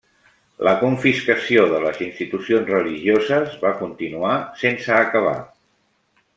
[0.67, 4.35] La confiscació de les institucions religioses va continuar
[4.67, 5.39] sense acabar.